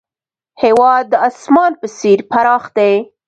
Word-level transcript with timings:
هېواد 0.63 1.03
د 1.09 1.13
اسمان 1.29 1.71
په 1.81 1.87
څېر 1.97 2.19
پراخ 2.31 2.63
دی. 2.77 2.93